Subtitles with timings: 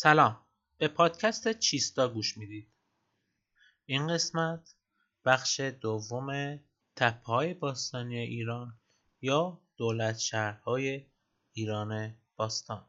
[0.00, 0.46] سلام.
[0.78, 2.68] به پادکست چیستا گوش می‌دید.
[3.86, 4.74] این قسمت
[5.24, 6.58] بخش دوم
[6.96, 8.80] تپه های باستانی ایران
[9.20, 11.06] یا دولت شهرهای
[11.52, 12.86] ایران باستان.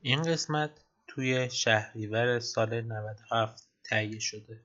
[0.00, 4.64] این قسمت توی شهریور سال 97 تهیه شده.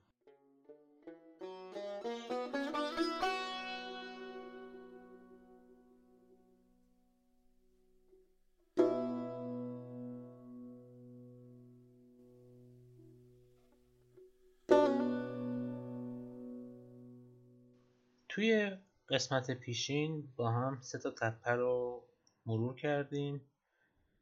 [18.37, 18.77] توی
[19.09, 22.03] قسمت پیشین با هم سه تا تپه رو
[22.45, 23.41] مرور کردیم.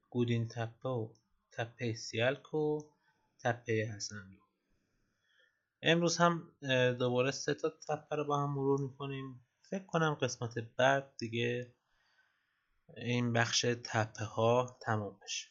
[0.10, 1.10] گودین تپه و
[1.52, 2.80] تپه سیلک و
[3.40, 4.40] تپه حسنلو
[5.82, 6.52] امروز هم
[7.00, 9.46] دوباره سه تا تپه رو با هم مرور می‌کنیم.
[9.62, 11.74] فکر کنم قسمت بعد دیگه
[12.98, 15.48] این بخش تپه ها تمام بشه.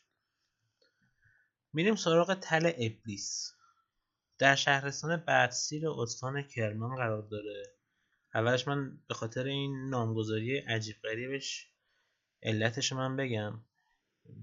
[1.72, 3.52] میریم سراغ تل ابلیس.
[4.38, 7.74] در شهرستان بعدسیر استان کرمان قرار داره.
[8.34, 11.68] اولش من به خاطر این نامگذاری عجیب غریبش
[12.42, 13.60] علتش من بگم.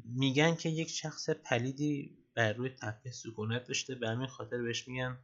[0.06, 5.19] میگن که یک شخص پلیدی بر روی تپه سکونت داشته به همین خاطر بهش میگن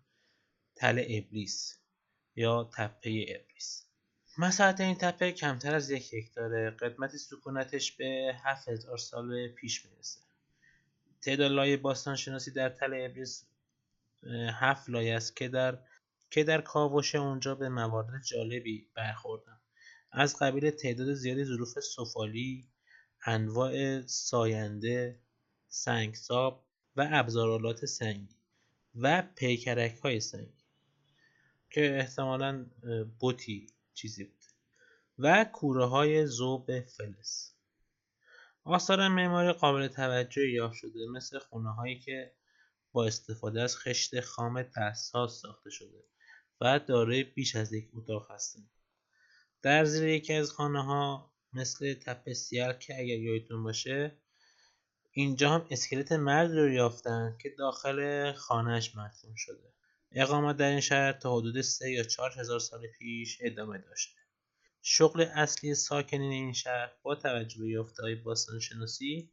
[0.76, 1.80] تل ابلیس
[2.36, 3.88] یا تپه ابلیس.
[4.38, 6.70] مساحت این تپه کمتر از یک هکتاره.
[6.70, 10.20] قدمت سکونتش به هفت هزار سال پیش می‌رسه.
[11.22, 13.46] تعداد لایه باستانشناسی در تل ابلیس
[14.54, 15.80] هفت لایه است که در
[16.32, 19.62] که در کاوش اونجا به موارد جالبی برخوردم.
[20.12, 22.70] از قبیل تعداد زیادی ظروف سفالی
[23.26, 25.20] انواع ساینده
[25.68, 28.36] سنگساب و ابزارالات سنگی
[28.96, 30.66] و پیکرک های سنگی
[31.70, 32.66] که احتمالا
[33.20, 34.44] بوتی چیزی بود
[35.18, 37.52] و کوره های زوب فلز.
[38.64, 42.34] آثار معماری قابل توجهی یافت شده مثل خونه هایی که
[42.92, 46.04] با استفاده از خشت خام دستساز ساخته شده.
[46.62, 48.70] و دارای بیش از یک اتاق هستند
[49.62, 52.34] در زیر یکی از خانه ها مثل تپه
[52.80, 54.18] که اگر یادتون باشه
[55.12, 59.74] اینجا هم اسکلت مرد رو یافتن که داخل خانهش مدفون شده.
[60.12, 64.20] اقامت در این شهر تا حدود سه یا چهار هزار سال پیش ادامه داشته.
[64.82, 69.32] شغل اصلی ساکنین این شهر با توجه به یافته‌های باستانشناسی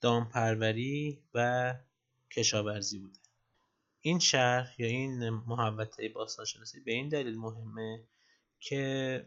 [0.00, 1.74] دامپروری و
[2.30, 3.25] کشاورزی بوده.
[4.06, 8.04] این شهر یا این محوطه باستانشناسی به این دلیل مهمه
[8.60, 9.26] که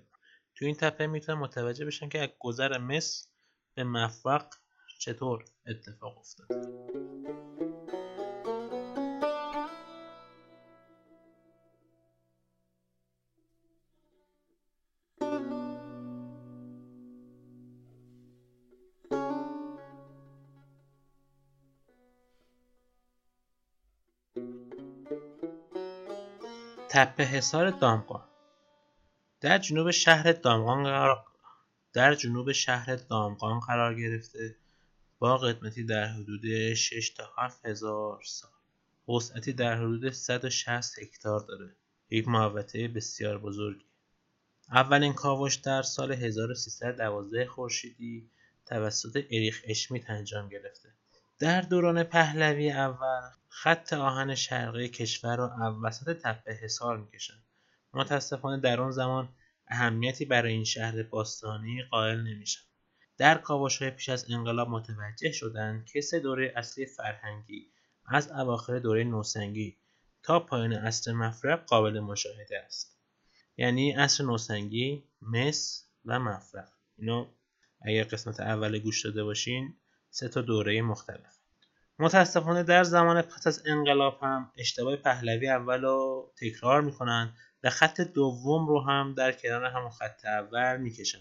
[0.55, 3.27] تو این تپه می‌تونن متوجه بشن که از گذر مصر
[3.73, 4.53] به مفرق
[4.99, 6.47] چطور اتفاق افتاد.
[26.99, 28.27] تپه حصار دامغان.
[29.41, 31.25] در جنوب شهر دامغان قرار
[31.93, 34.55] در جنوب شهر دامغان قرار گرفته
[35.19, 38.51] با قدمتی در حدود 6 تا 7 هزار سال.
[39.15, 41.75] وسعتی در حدود 160 هکتار داره.
[42.09, 43.85] یک محوطه بسیار بزرگی.
[44.71, 48.29] اولین کاوش در سال 1312 خورشیدی
[48.65, 50.89] توسط اریخ اشمیت انجام گرفته.
[51.39, 57.43] در دوران پهلوی اول خط آهن شرقی کشور را وسط تپه حصار می‌کشند
[57.93, 59.29] متاسفانه در آن زمان
[59.67, 62.61] اهمیتی برای این شهر باستانی قائل نمیشن.
[63.17, 67.71] در های پیش از انقلاب متوجه شدند که سه دوره اصلی فرهنگی
[68.05, 69.77] از اواخر دوره نوسنگی
[70.23, 72.97] تا پایان عصر مفرق قابل مشاهده است.
[73.57, 76.69] یعنی عصر نوسنگی مس و مفرق.
[76.97, 77.27] اینو
[77.81, 79.75] اگر قسمت اول گوش داده باشین
[80.09, 81.38] سه تا دوره مختلف.
[81.99, 87.33] متاسفانه در زمان پس از انقلاب هم اشتباه پهلوی اول رو تکرار می‌کنن
[87.63, 91.19] و خط دوم رو هم در کنار همون خط اول می‌کشن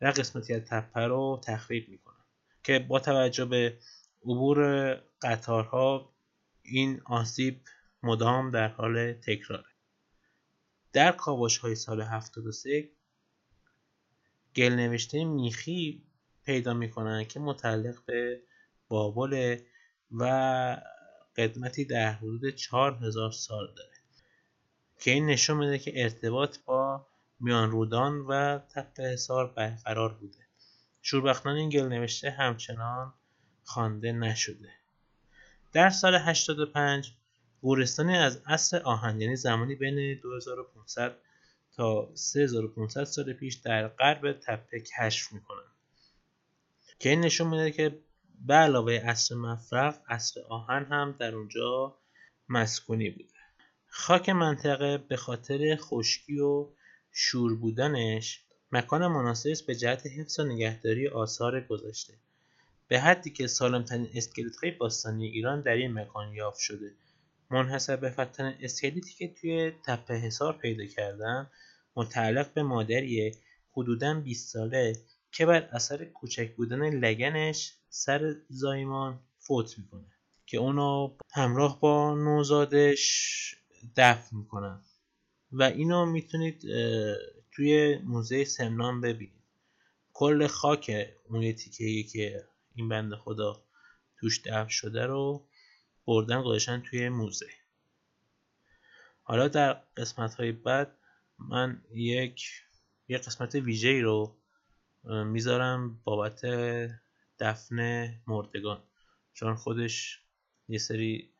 [0.00, 2.24] و قسمتی از تپه رو تخریب می‌کنن
[2.64, 3.78] که با توجه به
[4.22, 6.12] عبور قطارها
[6.62, 7.60] این آسیب
[8.02, 9.64] مدام در حال تکراره.
[10.92, 12.88] در کاوش های سال 73
[14.56, 16.04] گل نوشته میخی
[16.44, 18.42] پیدا می‌کنن که متعلق به
[18.88, 19.56] بابل
[20.12, 20.82] و
[21.36, 23.90] قدمتی در حدود 4000 سال داره.
[24.98, 27.06] که این نشون میده که ارتباط با
[27.40, 30.38] میان رودان و تپه حصار برقرار بوده.
[31.02, 33.14] شوربختان این گل نوشته همچنان
[33.64, 34.72] خوانده نشده.
[35.72, 37.12] در سال 85
[37.60, 41.16] گورستانی از عصر آهن یعنی زمانی بین 2500
[41.76, 45.70] تا 3500 سال پیش در غرب تپه کشف می‌کنن
[46.98, 47.98] که این نشون میده که
[48.46, 51.98] به علاوه عصر مفرق عصر آهن هم در اونجا
[52.48, 53.34] مسکونی بوده.
[53.86, 56.68] خاک منطقه به خاطر خشکی و
[57.12, 62.14] شور بودنش مکان مناسبی است به جهت حفظ و نگهداری آثار گذشته.
[62.88, 66.92] به حدی که سالمترین اسکلت های باستانی ایران در این مکان یافت شده.
[67.50, 71.50] منحصر به فتن اسکلتی که توی تپه حصار پیدا کردن
[71.96, 73.34] متعلق به مادریه
[73.72, 74.96] حدودا 20 ساله
[75.32, 80.06] که بر اثر کوچک بودن لگنش سر زایمان فوت می‌کنه
[80.46, 83.54] که اونو همراه با نوزادش
[83.96, 84.84] دفن می‌کنن.
[85.52, 86.62] و اینو می‌تونید
[87.52, 89.44] توی موزه سمنان ببینید.
[90.12, 92.44] کل خاک اون تیکه که
[92.74, 93.64] این بند خدا
[94.16, 95.46] توش دفن شده رو
[96.06, 97.50] بردن گذاشتن توی موزه.
[99.22, 100.96] حالا در قسمت های بعد
[101.38, 102.50] من یک
[103.08, 104.39] یه قسمت ویژه رو
[105.04, 106.40] می‌ذارم بابت
[107.38, 108.82] دفن مردگان
[109.32, 110.24] چون خودش
[110.68, 111.32] یه سری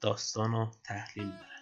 [0.00, 1.56] داستان و تحلیل داره.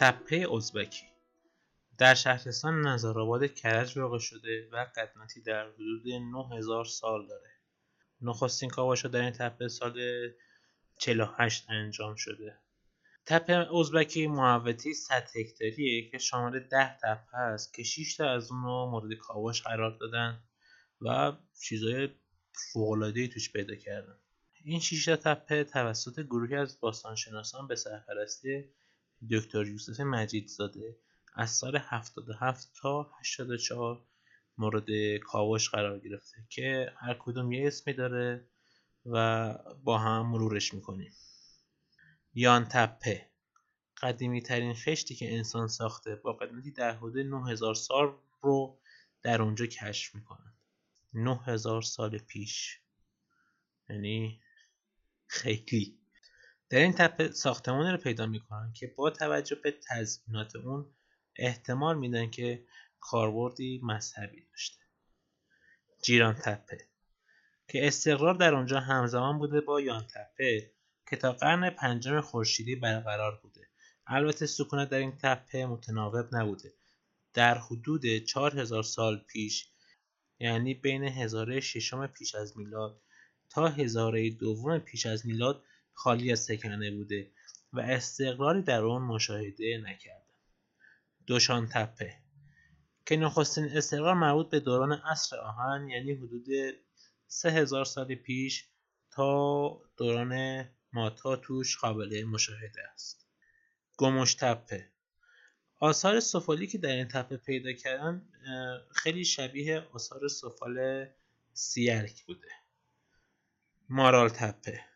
[0.00, 1.06] تپه ازبکی
[1.98, 7.50] در شهرستان نظرآباد کرج واقع شده و قدمتی در حدود 9000 سال داره.
[8.20, 10.00] نخستین کاوش‌ها در این تپه سال
[10.98, 12.58] 48 انجام شده.
[13.26, 18.62] تپه ازبکی محوطه 100 هکتاریه که شامل 10 تپه است که 6 تا از اون
[18.62, 20.42] رو مورد کاوش قرار دادن
[21.00, 21.32] و
[21.62, 22.08] چیزای
[22.72, 24.18] فوق‌العاده‌ای توش پیدا کردن.
[24.64, 28.64] این 6 تا تپه توسط گروهی از باستانشناسان به سرپرستی
[29.30, 30.96] دکتر یوسف مجیدزاده
[31.34, 34.04] از سال 77 تا 84
[34.58, 38.48] مورد کاوش قرار گرفته که هر کدوم یه اسمی داره
[39.06, 41.12] و با هم مرورش می‌کنیم.
[42.34, 43.30] یان تپه
[43.96, 48.78] قدیمی ترین خشتی که انسان ساخته با قدمتی در حدود 9000 سال رو
[49.22, 50.54] در اونجا کشف می‌کنن
[51.14, 52.80] 9000 سال پیش
[53.88, 54.40] یعنی
[55.26, 55.99] خیلی.
[56.70, 60.94] در این تپه ساختمانی رو پیدا می‌کنن که با توجه به تزمینات اون
[61.36, 62.64] احتمال میدن که
[63.00, 64.84] کاربردی مذهبی داشته.
[66.02, 66.78] جیران تپه.
[67.68, 70.72] که استقرار در آنجا همزمان بوده با یان تپه
[71.10, 73.68] که تا قرن پنجم خورشیدی برقرار بوده.
[74.06, 76.72] البته سکونت در این تپه متناوب نبوده.
[77.34, 79.68] در حدود 4000 سال پیش
[80.38, 83.02] یعنی بین هزاره ششم پیش از میلاد
[83.50, 85.64] تا هزاره دوم پیش از میلاد
[86.02, 87.30] خالی از سکنه بوده
[87.72, 90.34] و استقراری در آن مشاهده نکردند
[91.26, 92.16] دوشان تپه.
[93.06, 96.46] که نخستین استقرار مربوط به دوران عصر آهن یعنی حدود
[97.26, 98.68] سه هزار سال پیش
[99.10, 103.26] تا دوران ماتا توش قابل مشاهده است.
[103.96, 104.90] گمش تپه.
[105.78, 108.28] آثار سفالی که در این تپه پیدا کردن
[108.94, 111.06] خیلی شبیه آثار سفال
[111.52, 112.48] سیرک بوده.
[113.88, 114.89] مارال تپه.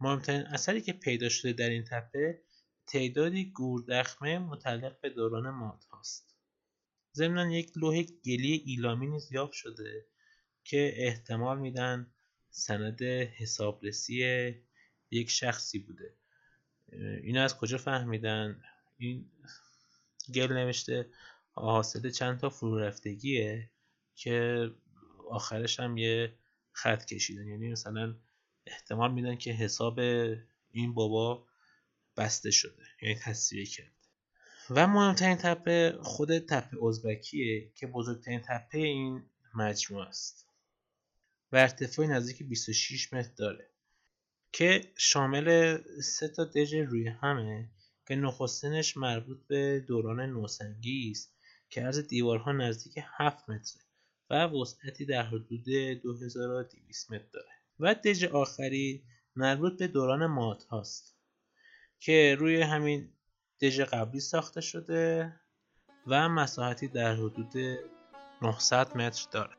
[0.00, 2.42] مهمترین اثری که پیدا شده در این تپه
[2.86, 6.34] تعدادی گوردخمه متعلق به دوران ماد هاست.
[7.14, 10.06] ضمنا یک لوح گلی ایلامی نیز یافت شده
[10.64, 12.12] که احتمال میدن
[12.50, 14.54] سند حسابرسی
[15.10, 16.14] یک شخصی بوده.
[17.22, 18.62] اینو از کجا فهمیدن؟
[18.98, 19.30] این
[20.34, 21.10] گل نوشته
[21.52, 23.70] حاصل چند تا فرو رفتگیه
[24.14, 24.70] که
[25.30, 26.34] آخرش هم یه
[26.72, 27.46] خط کشیدن.
[27.46, 28.16] یعنی مثلا
[28.70, 29.98] احتمال میدن که حساب
[30.70, 31.46] این بابا
[32.16, 33.92] بسته شده یعنی تصویه کرد.
[34.70, 39.22] و مهمترین تپه خود تپه ازبکیه که بزرگترین تپه این
[39.54, 40.46] مجموعه است.
[41.52, 43.70] و ارتفاع نزدیک 26 متر داره
[44.52, 47.68] که شامل سه تا دژ روی همه
[48.06, 51.34] که نخستینش مربوط به دوران نوسنگی است
[51.70, 53.82] که عرض دیوارها نزدیک 7 متره
[54.30, 57.57] و وسعتی در حدود 2200 متر داره.
[57.80, 59.04] و دژ آخری
[59.36, 61.16] مربوط به دوران ماد هاست
[61.98, 63.12] که روی همین
[63.60, 65.32] دژ قبلی ساخته شده
[66.06, 67.78] و مساحتی در حدود
[68.42, 69.57] 900 متر داره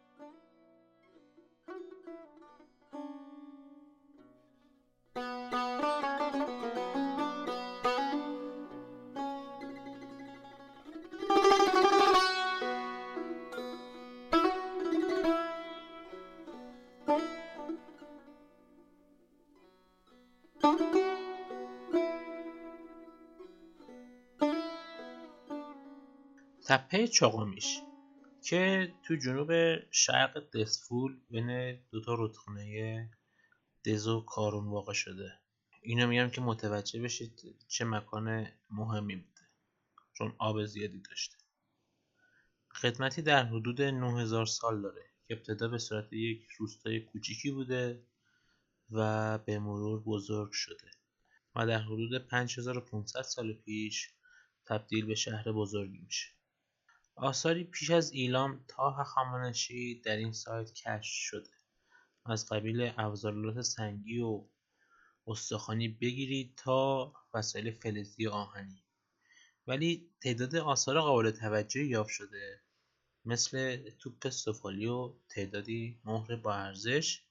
[26.69, 27.79] تپه چاقامیش
[28.43, 29.51] که تو جنوب
[29.91, 33.09] شرق دسفول بین دوتا رودخونه
[33.85, 35.39] دز و کارون واقع شده.
[35.81, 39.41] اینو میگم که متوجه بشید چه مکان مهمی بوده
[40.13, 41.38] چون آب زیادی داشته.
[42.71, 48.03] خدمتی در حدود 9000 سال داره که ابتدا به صورت یک روستای کوچیکی بوده
[48.91, 50.91] و به مرور بزرگ شده
[51.55, 54.09] و در حدود 5500 سال پیش
[54.65, 56.38] تبدیل به شهر بزرگی میشه.
[57.21, 61.49] آثاری پیش از ایلام تا هخامنشی در این سایت کشف شده.
[62.25, 64.43] از قبیل ابزارالات سنگی و
[65.27, 68.83] استخوانی بگیرید تا وسایل فلزی و آهنی.
[69.67, 72.61] ولی تعداد آثار قابل توجهی یافت شده.
[73.25, 77.21] مثل توپ سفالی و تعدادی مهر با ارزش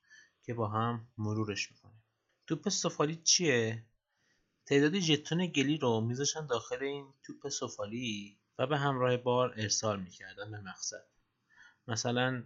[0.43, 2.03] که با هم مرورش می‌کنیم
[2.47, 3.85] توپ سفالی چیه؟
[4.67, 8.39] تعدادی ژتون گلی رو میذاشن داخل این توپ سفالی.
[8.59, 11.07] و به همراه بار ارسال می‌کردن به مقصد.
[11.89, 12.45] مثلا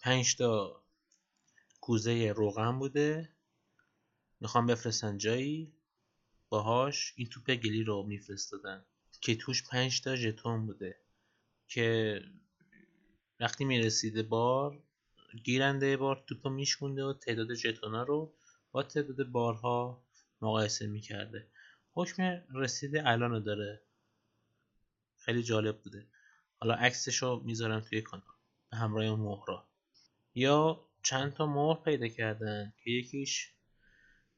[0.00, 0.82] پنج تا
[1.80, 3.28] کوزه روغن بوده.
[4.40, 5.72] می‌خوام بفرستن جایی.
[6.48, 8.84] باهاش این توپ گلی رو میفرستادن.
[9.20, 11.00] که توش پنج تا ژتون بوده.
[11.68, 12.20] که
[13.40, 14.82] وقتی می‌رسیده بار
[15.44, 18.34] گیرنده بار توپ میشکونده و تعداد ژتونا رو
[18.72, 20.04] با تعداد بارها
[20.42, 21.48] مقایسه می‌کرده.
[21.92, 23.82] حکم رسید الان رو داره.
[25.24, 26.06] خیلی جالب بوده.
[26.60, 28.26] حالا عکسش رو می‌ذارم توی کانال
[28.70, 29.68] به همراه مهرا.
[30.34, 33.54] یا چند تا مهر پیدا کردن که یکیش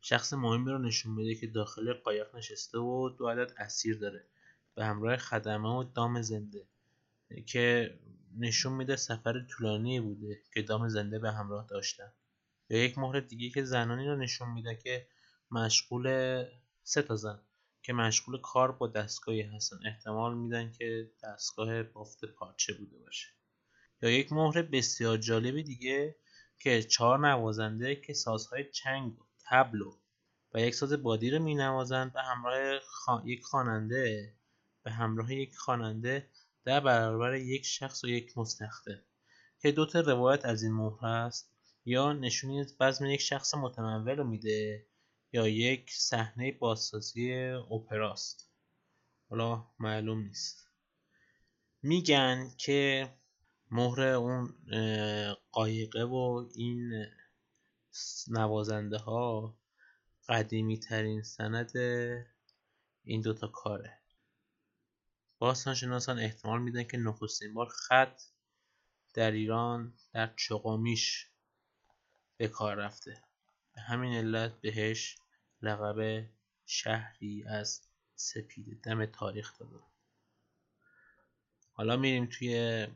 [0.00, 4.28] شخص مهمی رو نشون میده که داخل قایق نشسته و دو عدد اسیر داره.
[4.74, 6.68] به همراه خدمه و دام زنده
[7.46, 7.98] که
[8.38, 12.12] نشون میده سفر طولانی بوده که دام زنده به همراه داشتن.
[12.68, 15.06] یا یک مهر دیگه که زنانی رو نشون میده که
[15.50, 16.44] مشغول
[16.82, 17.40] سه تا زن.
[17.86, 19.78] که مشغول کار با دستگاهی هستن.
[19.86, 23.28] احتمال میدن که دستگاه بافت پارچه بوده باشه.
[24.02, 26.16] یا یک مهر بسیار جالب دیگه
[26.58, 29.82] که چهار نوازنده که سازهای چنگ و تبل
[30.54, 34.34] و یک ساز بادی رو می نوازند به همراه یک خواننده
[34.82, 36.30] به همراه یک خواننده
[36.64, 39.02] در برابر یک شخص و یک مستخدم
[39.60, 41.52] که دو تا روایت از این مهر است
[41.84, 44.86] یا نشونی از بزم یک شخص متمول رو میده.
[45.36, 48.50] یا یک صحنه بازسازی اپراست.
[49.28, 50.68] حالا معلوم نیست.
[51.82, 53.08] میگن که
[53.70, 54.54] مهر اون
[55.52, 57.06] قایقه و این
[58.28, 59.56] نوازنده ها
[60.28, 61.72] قدیمی ترین سند
[63.04, 63.98] این دوتا کاره.
[65.38, 68.22] باستانشناسان احتمال میدن که نخستین بار خط
[69.14, 71.30] در ایران در چقامیش
[72.36, 73.22] به کار رفته.
[73.74, 75.16] به همین علت بهش
[75.66, 76.26] لقب
[76.66, 77.80] شهری از
[78.14, 79.80] سپید دم تاریخ داده.
[81.72, 82.86] حالا میریم توی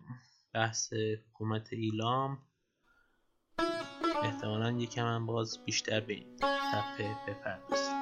[0.52, 2.42] بحث حکومت ایلام.
[4.22, 8.00] احتمالا یکم هم باز بیشتر به این تپه بپردازیم.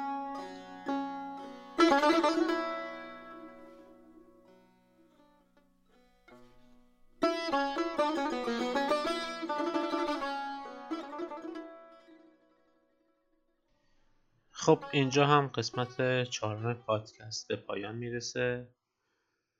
[14.68, 18.68] خب اینجا هم قسمت چهارم پادکست به پایان می‌رسه.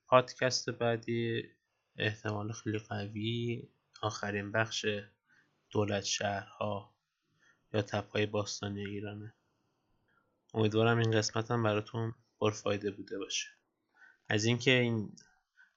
[0.06, 1.42] پادکست بعدی
[1.96, 3.68] احتمال خیلی قوی.
[4.02, 4.86] آخرین بخش
[5.70, 6.94] دولت شهرها
[7.72, 9.34] یا تپهای باستانی ایرانه.
[10.54, 13.48] امیدوارم این قسمت هم براتون پرفایده بوده باشه.
[14.28, 15.16] از اینکه این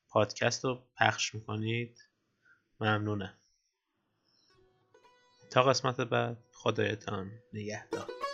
[0.10, 2.00] پادکست رو پخش می‌کنید
[2.80, 3.38] ممنونم.
[5.52, 8.31] تا قسمت بعد خدایتان نگهدار.